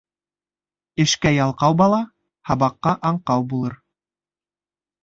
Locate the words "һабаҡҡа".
2.53-2.99